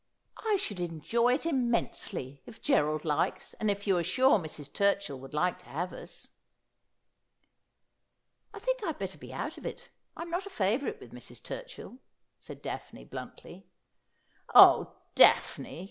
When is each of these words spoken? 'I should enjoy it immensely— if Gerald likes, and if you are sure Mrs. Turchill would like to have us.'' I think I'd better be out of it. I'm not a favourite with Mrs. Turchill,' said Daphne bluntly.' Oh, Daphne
'I 0.51 0.57
should 0.57 0.79
enjoy 0.79 1.35
it 1.35 1.45
immensely— 1.45 2.41
if 2.47 2.59
Gerald 2.59 3.05
likes, 3.05 3.53
and 3.59 3.69
if 3.69 3.85
you 3.85 3.95
are 3.99 4.03
sure 4.03 4.39
Mrs. 4.39 4.71
Turchill 4.73 5.19
would 5.19 5.35
like 5.35 5.59
to 5.59 5.67
have 5.67 5.93
us.'' 5.93 6.29
I 8.55 8.57
think 8.57 8.83
I'd 8.83 8.97
better 8.97 9.19
be 9.19 9.31
out 9.31 9.59
of 9.59 9.65
it. 9.67 9.91
I'm 10.17 10.31
not 10.31 10.47
a 10.47 10.49
favourite 10.49 10.99
with 10.99 11.13
Mrs. 11.13 11.39
Turchill,' 11.43 11.99
said 12.39 12.63
Daphne 12.63 13.05
bluntly.' 13.05 13.67
Oh, 14.55 14.95
Daphne 15.13 15.79